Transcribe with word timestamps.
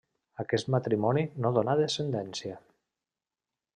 Aquest 0.43 0.71
matrimoni 0.75 1.25
no 1.45 1.51
donà 1.59 1.75
descendència. 1.81 2.57